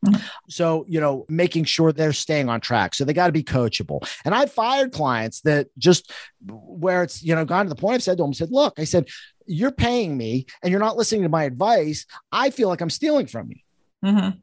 Mm-hmm. 0.05 0.21
So, 0.49 0.85
you 0.89 0.99
know, 0.99 1.25
making 1.29 1.63
sure 1.63 1.93
they're 1.93 2.11
staying 2.11 2.49
on 2.49 2.59
track. 2.59 2.93
So 2.93 3.05
they 3.05 3.13
got 3.13 3.27
to 3.27 3.31
be 3.31 3.41
coachable. 3.41 4.05
And 4.25 4.35
I've 4.35 4.51
fired 4.51 4.91
clients 4.91 5.39
that 5.41 5.67
just 5.77 6.11
where 6.45 7.03
it's, 7.03 7.23
you 7.23 7.33
know, 7.33 7.45
gone 7.45 7.65
to 7.65 7.69
the 7.69 7.75
point 7.75 7.95
I've 7.95 8.03
said 8.03 8.17
to 8.17 8.23
them, 8.23 8.33
said, 8.33 8.51
look, 8.51 8.73
I 8.77 8.83
said, 8.83 9.07
you're 9.45 9.71
paying 9.71 10.17
me 10.17 10.45
and 10.61 10.71
you're 10.71 10.79
not 10.79 10.97
listening 10.97 11.23
to 11.23 11.29
my 11.29 11.43
advice. 11.43 12.05
I 12.31 12.49
feel 12.49 12.69
like 12.69 12.81
I'm 12.81 12.89
stealing 12.89 13.27
from 13.27 13.49
you. 13.49 13.57
Mm-hmm. 14.03 14.37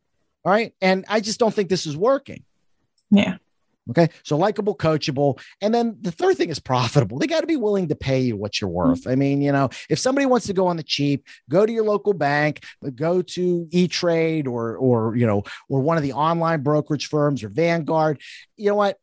All 0.45 0.53
right. 0.53 0.75
And 0.81 1.05
I 1.09 1.21
just 1.21 1.39
don't 1.39 1.55
think 1.55 1.69
this 1.69 1.87
is 1.87 1.97
working. 1.97 2.45
Yeah. 3.11 3.37
Okay. 3.91 4.11
So 4.23 4.37
likable, 4.37 4.77
coachable. 4.77 5.41
And 5.61 5.75
then 5.75 5.97
the 6.01 6.13
third 6.13 6.37
thing 6.37 6.51
is 6.51 6.61
profitable. 6.61 7.19
They 7.19 7.27
got 7.27 7.41
to 7.41 7.49
be 7.49 7.57
willing 7.57 7.89
to 7.89 7.97
pay 7.97 8.21
you 8.21 8.37
what 8.37 8.61
you're 8.61 8.71
worth. 8.71 9.01
Mm-hmm. 9.01 9.11
I 9.11 9.15
mean, 9.17 9.43
you 9.43 9.51
know, 9.51 9.71
if 9.91 9.99
somebody 9.99 10.25
wants 10.25 10.47
to 10.47 10.53
go 10.53 10.69
on 10.69 10.77
the 10.77 10.85
cheap, 10.85 11.27
go 11.51 11.67
to 11.67 11.73
your 11.73 11.85
local 11.85 12.13
bank, 12.13 12.65
go 12.95 13.23
to 13.23 13.69
E 13.73 13.89
Trade 13.89 14.47
or, 14.47 14.77
or, 14.77 15.17
you 15.17 15.27
know, 15.27 15.43
or 15.69 15.81
one 15.81 15.97
of 15.97 16.05
the 16.05 16.13
online 16.13 16.63
brokerage 16.63 17.09
firms 17.09 17.43
or 17.43 17.49
Vanguard. 17.49 18.21
You 18.57 18.71
know 18.71 18.77
what? 18.77 18.99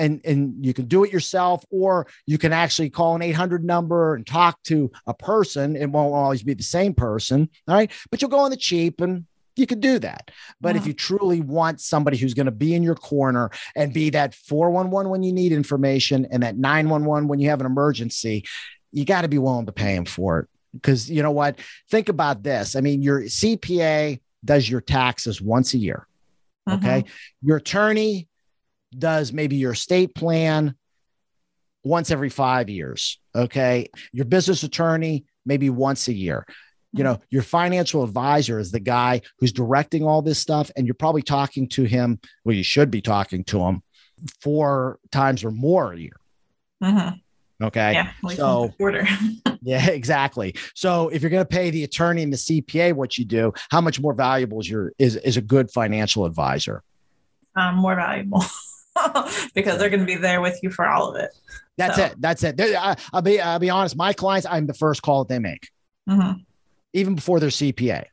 And 0.00 0.20
and 0.24 0.64
you 0.64 0.74
can 0.74 0.86
do 0.86 1.04
it 1.04 1.12
yourself 1.12 1.64
or 1.70 2.06
you 2.26 2.38
can 2.38 2.52
actually 2.52 2.90
call 2.90 3.14
an 3.14 3.22
800 3.22 3.64
number 3.64 4.14
and 4.14 4.26
talk 4.26 4.60
to 4.64 4.90
a 5.06 5.14
person. 5.14 5.76
It 5.76 5.90
won't 5.90 6.14
always 6.14 6.42
be 6.42 6.54
the 6.54 6.62
same 6.62 6.94
person 6.94 7.48
all 7.68 7.74
right? 7.74 7.90
But 8.10 8.20
you'll 8.20 8.30
go 8.30 8.40
on 8.40 8.50
the 8.50 8.56
cheap 8.56 9.00
and 9.00 9.26
you 9.56 9.66
could 9.66 9.80
do 9.80 9.98
that. 9.98 10.30
But 10.60 10.76
if 10.76 10.86
you 10.86 10.94
truly 10.94 11.40
want 11.40 11.80
somebody 11.80 12.16
who's 12.16 12.34
going 12.34 12.46
to 12.46 12.52
be 12.52 12.74
in 12.74 12.82
your 12.82 12.94
corner 12.94 13.50
and 13.76 13.92
be 13.92 14.08
that 14.10 14.34
411 14.34 15.10
when 15.10 15.22
you 15.22 15.32
need 15.32 15.52
information 15.52 16.26
and 16.30 16.42
that 16.42 16.56
911 16.56 17.28
when 17.28 17.40
you 17.40 17.50
have 17.50 17.60
an 17.60 17.66
emergency 17.66 18.44
you 18.92 19.04
got 19.04 19.22
to 19.22 19.28
be 19.28 19.38
willing 19.38 19.66
to 19.66 19.72
pay 19.72 19.94
him 19.94 20.04
for 20.04 20.40
it. 20.40 20.48
Because 20.72 21.08
you 21.08 21.22
know 21.22 21.30
what? 21.30 21.60
Think 21.90 22.08
about 22.08 22.42
this. 22.42 22.74
I 22.74 22.80
mean 22.80 23.02
your 23.02 23.22
cpa 23.22 24.20
does 24.44 24.68
your 24.68 24.80
taxes 24.80 25.40
once 25.40 25.74
a 25.74 25.78
year 25.78 26.06
okay? 26.68 27.02
Mm-hmm. 27.02 27.48
your 27.48 27.56
attorney 27.58 28.28
does 28.96 29.32
maybe 29.32 29.56
your 29.56 29.72
estate 29.72 30.14
plan 30.14 30.74
once 31.84 32.10
every 32.10 32.28
five 32.28 32.68
years. 32.68 33.18
Okay. 33.34 33.88
Your 34.12 34.24
business 34.24 34.62
attorney, 34.62 35.24
maybe 35.46 35.70
once 35.70 36.08
a 36.08 36.12
year. 36.12 36.46
You 36.92 37.04
know, 37.04 37.20
your 37.30 37.42
financial 37.42 38.02
advisor 38.02 38.58
is 38.58 38.72
the 38.72 38.80
guy 38.80 39.22
who's 39.38 39.52
directing 39.52 40.04
all 40.04 40.22
this 40.22 40.40
stuff, 40.40 40.72
and 40.76 40.86
you're 40.86 40.94
probably 40.94 41.22
talking 41.22 41.68
to 41.68 41.84
him. 41.84 42.18
Well, 42.44 42.56
you 42.56 42.64
should 42.64 42.90
be 42.90 43.00
talking 43.00 43.44
to 43.44 43.60
him 43.60 43.82
four 44.40 44.98
times 45.12 45.44
or 45.44 45.52
more 45.52 45.92
a 45.92 45.98
year. 45.98 46.16
Mm-hmm. 46.82 47.16
Okay. 47.62 47.92
Yeah. 47.92 48.10
So, 48.34 48.74
yeah, 49.62 49.90
exactly. 49.90 50.56
So 50.74 51.10
if 51.10 51.22
you're 51.22 51.30
going 51.30 51.44
to 51.44 51.48
pay 51.48 51.70
the 51.70 51.84
attorney 51.84 52.22
and 52.22 52.32
the 52.32 52.38
CPA 52.38 52.94
what 52.94 53.18
you 53.18 53.24
do, 53.24 53.52
how 53.70 53.80
much 53.80 54.00
more 54.00 54.14
valuable 54.14 54.60
is 54.60 54.68
your 54.68 54.92
is, 54.98 55.14
is 55.16 55.36
a 55.36 55.42
good 55.42 55.70
financial 55.70 56.24
advisor? 56.24 56.82
Um, 57.54 57.76
more 57.76 57.94
valuable. 57.94 58.42
because 59.54 59.78
they're 59.78 59.90
going 59.90 60.00
to 60.00 60.06
be 60.06 60.16
there 60.16 60.40
with 60.40 60.58
you 60.62 60.70
for 60.70 60.86
all 60.86 61.10
of 61.10 61.16
it. 61.16 61.30
That's 61.76 61.96
so. 61.96 62.04
it. 62.04 62.14
That's 62.18 62.42
it. 62.42 62.60
I, 62.60 62.96
will 63.12 63.22
be 63.22 63.40
I'll 63.40 63.58
be 63.58 63.70
honest. 63.70 63.96
My 63.96 64.12
clients, 64.12 64.46
I'm 64.48 64.66
the 64.66 64.74
first 64.74 65.02
call 65.02 65.24
that 65.24 65.32
they 65.32 65.38
make, 65.38 65.68
mm-hmm. 66.08 66.40
even 66.92 67.14
before 67.14 67.40
their 67.40 67.50
CPA. 67.50 68.04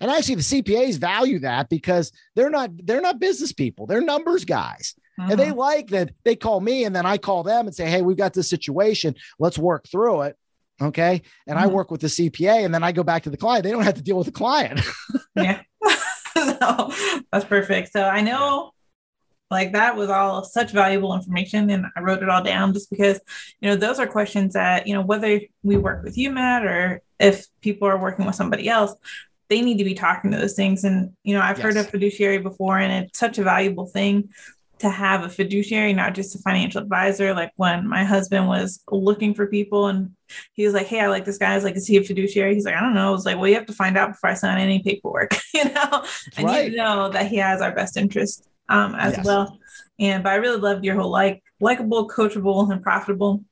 And 0.00 0.10
actually, 0.10 0.36
the 0.36 0.42
CPAs 0.42 0.98
value 0.98 1.40
that 1.40 1.68
because 1.68 2.12
they're 2.34 2.50
not 2.50 2.70
they're 2.86 3.00
not 3.00 3.18
business 3.18 3.52
people. 3.52 3.86
They're 3.86 4.00
numbers 4.00 4.44
guys. 4.44 4.94
Mm-hmm. 5.18 5.30
And 5.30 5.40
they 5.40 5.48
mm-hmm. 5.48 5.58
like 5.58 5.88
that 5.88 6.10
they 6.24 6.36
call 6.36 6.60
me 6.60 6.84
and 6.84 6.94
then 6.94 7.06
I 7.06 7.18
call 7.18 7.42
them 7.42 7.66
and 7.66 7.74
say, 7.74 7.88
Hey, 7.88 8.02
we've 8.02 8.16
got 8.16 8.32
this 8.32 8.48
situation. 8.48 9.14
Let's 9.38 9.58
work 9.58 9.86
through 9.88 10.22
it. 10.22 10.36
Okay. 10.80 11.22
And 11.46 11.56
mm-hmm. 11.56 11.68
I 11.68 11.72
work 11.72 11.90
with 11.90 12.00
the 12.00 12.08
CPA 12.08 12.64
and 12.64 12.74
then 12.74 12.82
I 12.82 12.92
go 12.92 13.04
back 13.04 13.24
to 13.24 13.30
the 13.30 13.36
client. 13.36 13.64
They 13.64 13.70
don't 13.70 13.84
have 13.84 13.94
to 13.94 14.02
deal 14.02 14.16
with 14.16 14.26
the 14.26 14.32
client. 14.32 14.80
yeah. 15.36 15.62
no, 16.36 16.92
that's 17.30 17.44
perfect. 17.44 17.92
So 17.92 18.02
I 18.02 18.22
know 18.22 18.72
like 19.50 19.72
that 19.72 19.96
was 19.96 20.08
all 20.08 20.44
such 20.44 20.72
valuable 20.72 21.14
information 21.14 21.70
and 21.70 21.86
I 21.96 22.00
wrote 22.00 22.22
it 22.22 22.28
all 22.28 22.42
down 22.42 22.72
just 22.72 22.90
because, 22.90 23.20
you 23.60 23.68
know, 23.68 23.76
those 23.76 23.98
are 23.98 24.06
questions 24.06 24.54
that, 24.54 24.86
you 24.86 24.94
know, 24.94 25.02
whether 25.02 25.40
we 25.62 25.76
work 25.76 26.02
with 26.02 26.16
you, 26.16 26.30
Matt, 26.30 26.64
or 26.64 27.02
if 27.20 27.46
people 27.60 27.86
are 27.86 27.98
working 27.98 28.24
with 28.24 28.34
somebody 28.34 28.68
else, 28.68 28.94
they 29.48 29.60
need 29.60 29.78
to 29.78 29.84
be 29.84 29.94
talking 29.94 30.30
to 30.30 30.38
those 30.38 30.54
things. 30.54 30.84
And, 30.84 31.12
you 31.22 31.34
know, 31.34 31.42
I've 31.42 31.58
yes. 31.58 31.64
heard 31.64 31.76
of 31.76 31.90
fiduciary 31.90 32.38
before 32.38 32.78
and 32.78 33.04
it's 33.04 33.18
such 33.18 33.38
a 33.38 33.44
valuable 33.44 33.86
thing 33.86 34.30
to 34.78 34.88
have 34.90 35.22
a 35.22 35.28
fiduciary, 35.28 35.92
not 35.92 36.14
just 36.14 36.34
a 36.34 36.38
financial 36.38 36.82
advisor. 36.82 37.32
Like 37.32 37.52
when 37.56 37.86
my 37.86 38.02
husband 38.02 38.48
was 38.48 38.82
looking 38.90 39.34
for 39.34 39.46
people 39.46 39.86
and 39.86 40.10
he 40.54 40.64
was 40.64 40.74
like, 40.74 40.86
Hey, 40.86 41.00
I 41.00 41.06
like 41.06 41.24
this 41.24 41.38
guy. 41.38 41.52
I 41.52 41.54
was 41.54 41.64
like, 41.64 41.76
Is 41.76 41.86
he 41.86 41.96
a 41.98 42.02
fiduciary? 42.02 42.54
He's 42.54 42.64
like, 42.64 42.74
I 42.74 42.80
don't 42.80 42.94
know. 42.94 43.08
I 43.08 43.12
was 43.12 43.24
like, 43.24 43.36
Well, 43.36 43.46
you 43.46 43.54
have 43.54 43.66
to 43.66 43.72
find 43.72 43.96
out 43.96 44.12
before 44.12 44.30
I 44.30 44.34
sign 44.34 44.58
any 44.58 44.82
paperwork, 44.82 45.36
you 45.54 45.64
know, 45.64 46.04
and 46.36 46.46
right. 46.46 46.70
you 46.70 46.76
know 46.76 47.10
that 47.10 47.28
he 47.28 47.36
has 47.36 47.60
our 47.60 47.72
best 47.72 47.96
interest 47.96 48.48
um, 48.68 48.94
as 48.94 49.16
yes. 49.16 49.26
well. 49.26 49.58
And 49.98 50.22
but 50.22 50.32
I 50.32 50.36
really 50.36 50.60
loved 50.60 50.84
your 50.84 50.96
whole 50.96 51.10
like 51.10 51.42
likable, 51.60 52.08
coachable, 52.08 52.70
and 52.70 52.82
profitable. 52.82 53.44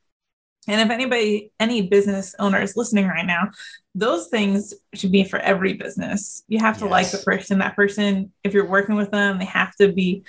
And 0.69 0.81
if 0.81 0.91
anybody, 0.91 1.51
any 1.59 1.89
business 1.89 2.37
owners 2.39 2.77
listening 2.77 3.09
right 3.09 3.27
now, 3.27 3.51
those 3.97 4.29
things 4.29 4.73
should 4.95 5.11
be 5.11 5.25
for 5.25 5.41
every 5.41 5.73
business. 5.73 6.45
You 6.47 6.61
have 6.61 6.79
to 6.79 6.85
yes. 6.85 6.91
like 6.91 7.11
the 7.11 7.19
person. 7.19 7.59
That 7.59 7.75
person, 7.75 8.33
if 8.45 8.55
you're 8.55 8.69
working 8.69 8.95
with 8.95 9.11
them, 9.11 9.39
they 9.39 9.45
have 9.47 9.75
to 9.77 9.93
be 9.93 10.23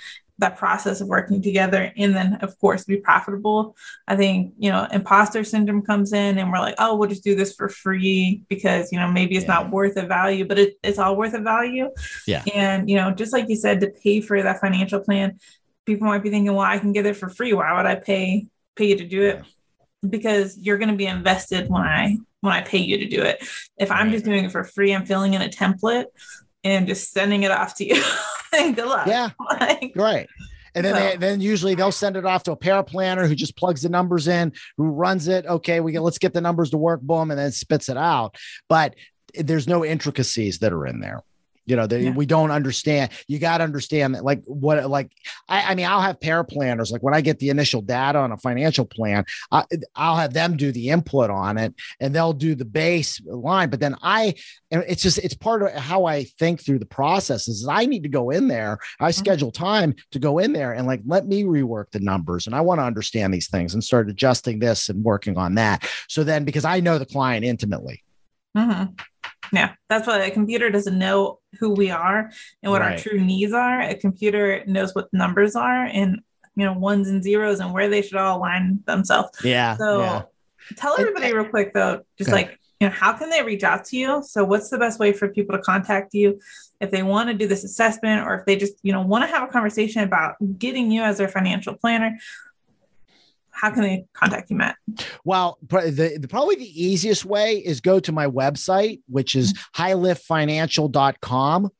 that 0.44 0.58
process 0.58 1.00
of 1.00 1.08
working 1.08 1.40
together 1.40 1.90
and 1.96 2.14
then 2.14 2.34
of 2.42 2.58
course 2.58 2.84
be 2.84 2.98
profitable. 2.98 3.74
I 4.06 4.14
think 4.14 4.52
you 4.58 4.70
know 4.70 4.86
imposter 4.92 5.42
syndrome 5.42 5.82
comes 5.82 6.12
in 6.12 6.36
and 6.36 6.52
we're 6.52 6.58
like 6.58 6.74
oh 6.78 6.96
we'll 6.96 7.08
just 7.08 7.24
do 7.24 7.34
this 7.34 7.54
for 7.54 7.68
free 7.70 8.42
because 8.48 8.92
you 8.92 8.98
know 8.98 9.10
maybe 9.10 9.36
it's 9.36 9.46
yeah. 9.46 9.54
not 9.54 9.70
worth 9.70 9.96
a 9.96 10.06
value 10.06 10.44
but 10.44 10.58
it, 10.58 10.74
it's 10.82 10.98
all 10.98 11.16
worth 11.16 11.32
a 11.34 11.40
value. 11.40 11.88
Yeah. 12.26 12.42
And 12.54 12.90
you 12.90 12.96
know 12.96 13.10
just 13.10 13.32
like 13.32 13.48
you 13.48 13.56
said 13.56 13.80
to 13.80 13.88
pay 13.88 14.20
for 14.20 14.42
that 14.42 14.60
financial 14.60 15.00
plan 15.00 15.38
people 15.86 16.06
might 16.06 16.22
be 16.22 16.30
thinking 16.30 16.52
well 16.52 16.72
i 16.74 16.78
can 16.78 16.92
get 16.92 17.06
it 17.06 17.16
for 17.16 17.28
free. 17.30 17.54
Why 17.54 17.74
would 17.74 17.86
i 17.86 17.94
pay 17.94 18.46
pay 18.76 18.88
you 18.90 18.96
to 18.96 19.06
do 19.06 19.22
it? 19.22 19.36
Yeah. 19.36 20.10
because 20.10 20.58
you're 20.58 20.78
going 20.78 20.90
to 20.90 20.96
be 20.96 21.06
invested 21.06 21.70
when 21.70 21.82
i 21.82 22.18
when 22.42 22.52
i 22.52 22.60
pay 22.60 22.78
you 22.78 22.98
to 22.98 23.08
do 23.08 23.22
it. 23.22 23.36
If 23.78 23.90
i'm 23.90 24.10
just 24.10 24.26
doing 24.26 24.44
it 24.44 24.52
for 24.52 24.64
free 24.64 24.94
i'm 24.94 25.06
filling 25.06 25.32
in 25.32 25.40
a 25.40 25.48
template 25.48 26.06
and 26.64 26.86
just 26.86 27.12
sending 27.12 27.42
it 27.42 27.50
off 27.50 27.76
to 27.76 27.86
you. 27.86 28.02
and 28.52 28.74
good 28.74 28.86
luck. 28.86 29.06
Yeah. 29.06 29.30
like, 29.60 29.92
right. 29.94 30.28
And 30.74 30.84
then, 30.84 30.94
so. 30.94 31.00
they, 31.00 31.16
then 31.16 31.40
usually 31.40 31.76
they'll 31.76 31.92
send 31.92 32.16
it 32.16 32.24
off 32.24 32.42
to 32.44 32.52
a 32.52 32.56
paraplanner 32.56 33.28
who 33.28 33.36
just 33.36 33.56
plugs 33.56 33.82
the 33.82 33.88
numbers 33.88 34.26
in, 34.26 34.52
who 34.76 34.88
runs 34.88 35.28
it. 35.28 35.46
Okay, 35.46 35.78
we 35.78 35.92
get 35.92 36.02
let's 36.02 36.18
get 36.18 36.32
the 36.32 36.40
numbers 36.40 36.70
to 36.70 36.76
work, 36.76 37.00
boom, 37.00 37.30
and 37.30 37.38
then 37.38 37.52
spits 37.52 37.88
it 37.88 37.96
out. 37.96 38.36
But 38.68 38.96
there's 39.34 39.68
no 39.68 39.84
intricacies 39.84 40.58
that 40.60 40.72
are 40.72 40.86
in 40.86 41.00
there 41.00 41.22
you 41.66 41.76
know, 41.76 41.86
that 41.86 42.00
yeah. 42.00 42.10
we 42.10 42.26
don't 42.26 42.50
understand. 42.50 43.10
You 43.26 43.38
got 43.38 43.58
to 43.58 43.64
understand 43.64 44.14
that, 44.14 44.24
like, 44.24 44.42
what, 44.44 44.88
like, 44.88 45.10
I, 45.48 45.72
I, 45.72 45.74
mean, 45.74 45.86
I'll 45.86 46.00
have 46.00 46.20
paraplanners, 46.20 46.92
like, 46.92 47.02
when 47.02 47.14
I 47.14 47.20
get 47.20 47.38
the 47.38 47.48
initial 47.48 47.80
data 47.80 48.18
on 48.18 48.32
a 48.32 48.36
financial 48.36 48.84
plan, 48.84 49.24
I, 49.50 49.64
I'll 49.94 50.16
have 50.16 50.32
them 50.32 50.56
do 50.56 50.72
the 50.72 50.90
input 50.90 51.30
on 51.30 51.56
it 51.58 51.74
and 52.00 52.14
they'll 52.14 52.32
do 52.32 52.54
the 52.54 52.64
base 52.64 53.20
line. 53.24 53.70
But 53.70 53.80
then 53.80 53.96
I, 54.02 54.34
it's 54.70 55.02
just, 55.02 55.18
it's 55.18 55.34
part 55.34 55.62
of 55.62 55.72
how 55.72 56.04
I 56.04 56.24
think 56.24 56.62
through 56.62 56.80
the 56.80 56.86
process 56.86 57.48
is 57.48 57.66
I 57.66 57.86
need 57.86 58.02
to 58.02 58.08
go 58.08 58.30
in 58.30 58.48
there. 58.48 58.78
I 59.00 59.10
mm-hmm. 59.10 59.18
schedule 59.18 59.50
time 59.50 59.94
to 60.10 60.18
go 60.18 60.38
in 60.38 60.52
there 60.52 60.72
and, 60.72 60.86
like, 60.86 61.00
let 61.06 61.26
me 61.26 61.44
rework 61.44 61.90
the 61.92 62.00
numbers. 62.00 62.46
And 62.46 62.54
I 62.54 62.60
want 62.60 62.80
to 62.80 62.84
understand 62.84 63.32
these 63.32 63.48
things 63.48 63.74
and 63.74 63.82
start 63.82 64.10
adjusting 64.10 64.58
this 64.58 64.88
and 64.88 65.02
working 65.02 65.38
on 65.38 65.54
that. 65.54 65.88
So 66.08 66.24
then, 66.24 66.44
because 66.44 66.64
I 66.64 66.80
know 66.80 66.98
the 66.98 67.06
client 67.06 67.44
intimately. 67.44 68.02
Mm-hmm. 68.56 68.94
Yeah, 69.52 69.74
that's 69.88 70.06
why 70.06 70.18
a 70.24 70.30
computer 70.30 70.70
doesn't 70.70 70.98
know 70.98 71.40
who 71.58 71.70
we 71.70 71.90
are 71.90 72.30
and 72.62 72.72
what 72.72 72.80
right. 72.80 72.92
our 72.92 72.98
true 72.98 73.20
needs 73.20 73.52
are. 73.52 73.80
A 73.80 73.94
computer 73.94 74.64
knows 74.66 74.94
what 74.94 75.12
numbers 75.12 75.56
are 75.56 75.84
and 75.84 76.20
you 76.56 76.64
know 76.64 76.72
ones 76.72 77.08
and 77.08 77.22
zeros 77.22 77.60
and 77.60 77.72
where 77.72 77.88
they 77.88 78.02
should 78.02 78.16
all 78.16 78.38
align 78.38 78.80
themselves. 78.86 79.30
Yeah. 79.44 79.76
So 79.76 80.00
yeah. 80.00 80.22
tell 80.76 80.98
everybody 80.98 81.32
real 81.32 81.48
quick 81.48 81.74
though, 81.74 82.04
just 82.18 82.30
like 82.30 82.58
you 82.80 82.88
know, 82.88 82.94
how 82.94 83.12
can 83.12 83.30
they 83.30 83.42
reach 83.42 83.62
out 83.62 83.84
to 83.86 83.96
you? 83.96 84.22
So 84.26 84.44
what's 84.44 84.68
the 84.68 84.78
best 84.78 84.98
way 84.98 85.12
for 85.12 85.28
people 85.28 85.56
to 85.56 85.62
contact 85.62 86.12
you 86.12 86.38
if 86.80 86.90
they 86.90 87.02
want 87.02 87.28
to 87.28 87.34
do 87.34 87.46
this 87.46 87.64
assessment 87.64 88.26
or 88.26 88.34
if 88.34 88.46
they 88.46 88.56
just, 88.56 88.74
you 88.82 88.92
know, 88.92 89.00
want 89.00 89.24
to 89.24 89.28
have 89.28 89.48
a 89.48 89.50
conversation 89.50 90.02
about 90.02 90.34
getting 90.58 90.90
you 90.90 91.02
as 91.02 91.18
their 91.18 91.28
financial 91.28 91.74
planner? 91.74 92.18
How 93.54 93.70
can 93.70 93.82
they 93.82 94.04
contact 94.12 94.50
you, 94.50 94.56
Matt? 94.56 94.76
Well, 95.24 95.58
the, 95.62 96.18
the, 96.20 96.28
probably 96.28 96.56
the 96.56 96.84
easiest 96.84 97.24
way 97.24 97.56
is 97.56 97.80
go 97.80 98.00
to 98.00 98.12
my 98.12 98.26
website, 98.26 99.00
which 99.08 99.36
is 99.36 99.52
mm-hmm. 99.52 99.82
highliftfinancial.com. 99.82 101.70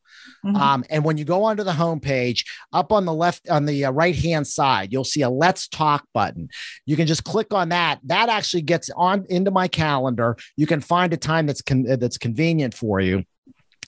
Mm-hmm. 0.44 0.56
Um, 0.56 0.84
and 0.90 1.04
when 1.04 1.18
you 1.18 1.24
go 1.24 1.44
onto 1.44 1.64
the 1.64 1.72
homepage, 1.72 2.44
up 2.72 2.92
on 2.92 3.04
the 3.04 3.12
left, 3.12 3.48
on 3.48 3.66
the 3.66 3.86
uh, 3.86 3.90
right 3.90 4.14
hand 4.14 4.46
side, 4.46 4.92
you'll 4.92 5.04
see 5.04 5.22
a 5.22 5.30
Let's 5.30 5.68
Talk 5.68 6.06
button. 6.14 6.48
You 6.86 6.96
can 6.96 7.06
just 7.06 7.24
click 7.24 7.52
on 7.52 7.70
that. 7.70 8.00
That 8.04 8.28
actually 8.28 8.62
gets 8.62 8.90
on 8.96 9.26
into 9.28 9.50
my 9.50 9.68
calendar. 9.68 10.36
You 10.56 10.66
can 10.66 10.80
find 10.80 11.12
a 11.12 11.16
time 11.16 11.46
that's 11.46 11.62
con- 11.62 11.84
that's 11.84 12.18
convenient 12.18 12.74
for 12.74 13.00
you. 13.00 13.24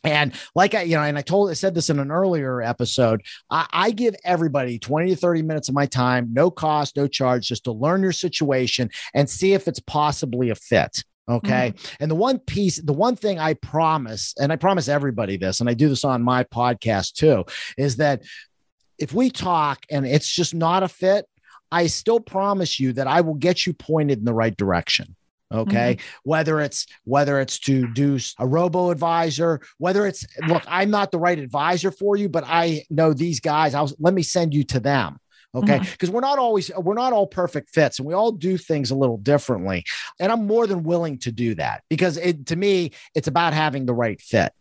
And 0.04 0.32
like 0.54 0.74
I, 0.74 0.82
you 0.82 0.96
know, 0.96 1.02
and 1.02 1.18
I 1.18 1.22
told, 1.22 1.50
I 1.50 1.54
said 1.54 1.74
this 1.74 1.90
in 1.90 1.98
an 1.98 2.10
earlier 2.10 2.62
episode, 2.62 3.22
I, 3.50 3.66
I, 3.72 3.90
give 3.90 4.14
everybody 4.24 4.78
20 4.78 5.10
to 5.10 5.16
30 5.16 5.42
minutes 5.42 5.68
of 5.68 5.74
my 5.74 5.86
time, 5.86 6.28
no 6.32 6.50
cost, 6.50 6.96
no 6.96 7.06
charge, 7.06 7.48
just 7.48 7.64
to 7.64 7.72
learn 7.72 8.02
your 8.02 8.12
situation 8.12 8.90
and 9.14 9.28
see 9.28 9.54
if 9.54 9.68
it's 9.68 9.80
possibly 9.80 10.50
a 10.50 10.54
fit. 10.54 11.02
Okay. 11.28 11.72
Mm-hmm. 11.74 11.96
And 12.00 12.10
the 12.10 12.16
one 12.16 12.38
piece, 12.38 12.80
the 12.80 12.92
one 12.92 13.16
thing 13.16 13.38
I 13.38 13.54
promise, 13.54 14.34
and 14.38 14.52
I 14.52 14.56
promise 14.56 14.88
everybody 14.88 15.36
this, 15.36 15.60
and 15.60 15.68
I 15.68 15.74
do 15.74 15.88
this 15.88 16.04
on 16.04 16.22
my 16.22 16.44
podcast 16.44 17.14
too, 17.14 17.44
is 17.76 17.96
that 17.96 18.22
if 18.98 19.12
we 19.12 19.30
talk 19.30 19.84
and 19.90 20.06
it's 20.06 20.28
just 20.32 20.54
not 20.54 20.82
a 20.82 20.88
fit, 20.88 21.26
I 21.70 21.88
still 21.88 22.20
promise 22.20 22.78
you 22.78 22.92
that 22.94 23.08
I 23.08 23.22
will 23.22 23.34
get 23.34 23.66
you 23.66 23.72
pointed 23.72 24.18
in 24.18 24.24
the 24.24 24.34
right 24.34 24.56
direction 24.56 25.16
okay. 25.52 25.96
Mm-hmm. 25.96 26.30
whether 26.30 26.60
it's 26.60 26.86
whether 27.04 27.40
it's 27.40 27.58
to 27.60 27.86
do 27.92 28.18
a 28.38 28.46
robo 28.46 28.90
advisor 28.90 29.60
whether 29.78 30.06
it's 30.06 30.26
look 30.48 30.62
i'm 30.66 30.90
not 30.90 31.10
the 31.10 31.18
right 31.18 31.38
advisor 31.38 31.90
for 31.90 32.16
you 32.16 32.28
but 32.28 32.44
i 32.46 32.84
know 32.90 33.12
these 33.12 33.40
guys 33.40 33.74
i'll 33.74 33.90
let 33.98 34.14
me 34.14 34.22
send 34.22 34.54
you 34.54 34.64
to 34.64 34.80
them. 34.80 35.18
Okay. 35.54 35.78
Because 35.78 36.08
mm-hmm. 36.08 36.16
we're 36.16 36.20
not 36.20 36.38
always 36.38 36.70
we're 36.76 36.94
not 36.94 37.14
all 37.14 37.26
perfect 37.26 37.70
fits 37.70 37.98
and 37.98 38.06
we 38.06 38.12
all 38.12 38.30
do 38.30 38.58
things 38.58 38.90
a 38.90 38.94
little 38.94 39.16
differently 39.16 39.84
and 40.20 40.30
i'm 40.30 40.46
more 40.46 40.66
than 40.66 40.82
willing 40.82 41.18
to 41.20 41.32
do 41.32 41.54
that 41.54 41.82
because 41.88 42.18
it 42.18 42.46
to 42.46 42.56
me 42.56 42.90
it's 43.14 43.28
about 43.28 43.54
having 43.54 43.86
the 43.86 43.94
right 43.94 44.20
fit. 44.20 44.52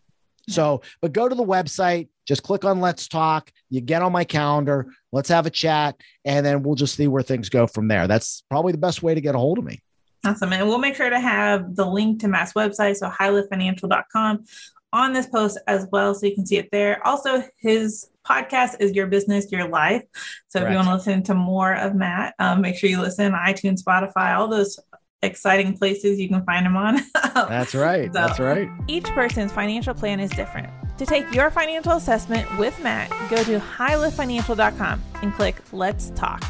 So 0.47 0.81
but 1.01 1.11
go 1.11 1.27
to 1.27 1.35
the 1.35 1.43
website 1.43 2.07
just 2.25 2.43
click 2.43 2.63
on 2.63 2.79
let's 2.79 3.07
talk 3.07 3.51
you 3.69 3.81
get 3.81 4.03
on 4.03 4.11
my 4.11 4.23
calendar 4.23 4.87
let's 5.11 5.29
have 5.29 5.45
a 5.45 5.49
chat 5.49 5.95
and 6.23 6.45
then 6.45 6.63
we'll 6.63 6.75
just 6.75 6.95
see 6.95 7.07
where 7.07 7.23
things 7.23 7.49
go 7.49 7.67
from 7.67 7.87
there. 7.87 8.07
That's 8.07 8.43
probably 8.49 8.71
the 8.71 8.77
best 8.77 9.03
way 9.03 9.15
to 9.15 9.21
get 9.21 9.35
a 9.35 9.39
hold 9.39 9.57
of 9.57 9.65
me 9.65 9.81
Awesome. 10.25 10.53
And 10.53 10.67
we'll 10.67 10.79
make 10.79 10.95
sure 10.95 11.09
to 11.09 11.19
have 11.19 11.75
the 11.75 11.85
link 11.85 12.21
to 12.21 12.27
Matt's 12.27 12.53
website, 12.53 12.95
so 12.95 13.09
highliftfinancial.com, 13.09 14.45
on 14.93 15.13
this 15.13 15.27
post 15.27 15.59
as 15.67 15.87
well. 15.91 16.15
So 16.15 16.25
you 16.25 16.35
can 16.35 16.45
see 16.45 16.57
it 16.57 16.69
there. 16.71 17.05
Also, 17.05 17.43
his 17.57 18.09
podcast 18.25 18.77
is 18.79 18.93
Your 18.93 19.07
Business, 19.07 19.51
Your 19.51 19.67
Life. 19.67 20.03
So 20.47 20.59
Correct. 20.59 20.65
if 20.65 20.71
you 20.71 20.75
want 20.77 20.87
to 20.87 20.93
listen 20.95 21.23
to 21.23 21.35
more 21.35 21.75
of 21.75 21.95
Matt, 21.95 22.33
um, 22.39 22.61
make 22.61 22.75
sure 22.77 22.89
you 22.89 23.01
listen 23.01 23.33
iTunes, 23.33 23.83
Spotify, 23.83 24.35
all 24.35 24.47
those 24.47 24.79
exciting 25.21 25.77
places 25.77 26.19
you 26.19 26.29
can 26.29 26.43
find 26.45 26.65
him 26.65 26.77
on. 26.77 27.01
That's 27.33 27.75
right. 27.75 28.07
So, 28.07 28.19
That's 28.19 28.39
right. 28.39 28.69
Each 28.87 29.05
person's 29.05 29.51
financial 29.51 29.93
plan 29.93 30.19
is 30.19 30.31
different. 30.31 30.69
To 30.97 31.05
take 31.05 31.33
your 31.33 31.51
financial 31.51 31.93
assessment 31.93 32.47
with 32.57 32.79
Matt, 32.81 33.09
go 33.29 33.43
to 33.43 33.59
highliftfinancial.com 33.59 35.03
and 35.21 35.33
click 35.33 35.57
Let's 35.71 36.11
Talk. 36.11 36.43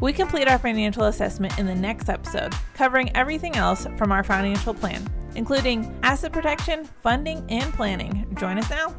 We 0.00 0.14
complete 0.14 0.48
our 0.48 0.58
financial 0.58 1.04
assessment 1.04 1.58
in 1.58 1.66
the 1.66 1.74
next 1.74 2.08
episode, 2.08 2.54
covering 2.74 3.14
everything 3.14 3.56
else 3.56 3.86
from 3.98 4.12
our 4.12 4.24
financial 4.24 4.72
plan, 4.72 5.06
including 5.34 5.94
asset 6.02 6.32
protection, 6.32 6.84
funding, 7.02 7.44
and 7.50 7.72
planning. 7.74 8.26
Join 8.38 8.58
us 8.58 8.70
now. 8.70 8.94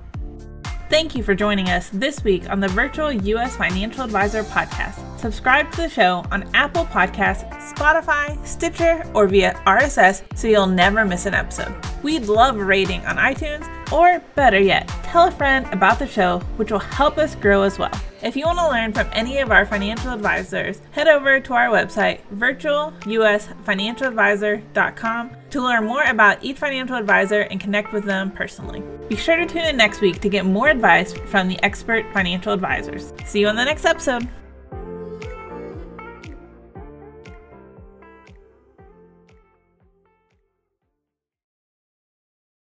Thank 0.89 1.15
you 1.15 1.23
for 1.23 1.33
joining 1.33 1.69
us 1.69 1.89
this 1.91 2.23
week 2.23 2.49
on 2.49 2.59
the 2.59 2.67
Virtual 2.67 3.11
U.S. 3.11 3.55
Financial 3.55 4.03
Advisor 4.03 4.43
podcast. 4.43 5.10
Subscribe 5.21 5.71
to 5.73 5.83
the 5.83 5.89
show 5.89 6.25
on 6.31 6.49
Apple 6.55 6.85
Podcasts, 6.85 7.47
Spotify, 7.75 8.43
Stitcher, 8.43 9.03
or 9.13 9.27
via 9.27 9.53
RSS 9.67 10.23
so 10.35 10.47
you'll 10.47 10.65
never 10.65 11.05
miss 11.05 11.27
an 11.27 11.35
episode. 11.35 11.75
We'd 12.01 12.25
love 12.25 12.57
a 12.57 12.65
rating 12.65 13.05
on 13.05 13.17
iTunes, 13.17 13.69
or 13.91 14.19
better 14.33 14.59
yet, 14.59 14.87
tell 15.03 15.27
a 15.27 15.31
friend 15.31 15.67
about 15.71 15.99
the 15.99 16.07
show, 16.07 16.39
which 16.57 16.71
will 16.71 16.79
help 16.79 17.19
us 17.19 17.35
grow 17.35 17.61
as 17.61 17.77
well. 17.77 17.91
If 18.23 18.35
you 18.35 18.47
want 18.47 18.57
to 18.57 18.67
learn 18.67 18.93
from 18.93 19.09
any 19.11 19.37
of 19.37 19.51
our 19.51 19.63
financial 19.63 20.11
advisors, 20.11 20.81
head 20.89 21.07
over 21.07 21.39
to 21.39 21.53
our 21.53 21.67
website, 21.67 22.21
virtualusfinancialadvisor.com, 22.35 25.31
to 25.51 25.61
learn 25.61 25.85
more 25.85 26.03
about 26.03 26.43
each 26.43 26.57
financial 26.57 26.95
advisor 26.95 27.41
and 27.41 27.59
connect 27.59 27.93
with 27.93 28.05
them 28.05 28.31
personally. 28.31 28.81
Be 29.07 29.15
sure 29.15 29.35
to 29.35 29.45
tune 29.45 29.65
in 29.65 29.77
next 29.77 30.01
week 30.01 30.19
to 30.21 30.29
get 30.29 30.47
more 30.47 30.69
advice 30.69 31.13
from 31.13 31.47
the 31.47 31.63
expert 31.63 32.11
financial 32.11 32.53
advisors. 32.53 33.13
See 33.25 33.41
you 33.41 33.49
on 33.49 33.55
the 33.55 33.65
next 33.65 33.85
episode. 33.85 34.27